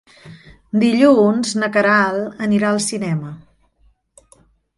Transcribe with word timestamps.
Dilluns 0.83 1.53
na 1.63 1.69
Queralt 1.75 2.41
anirà 2.47 2.73
al 2.73 2.81
cinema. 2.87 3.31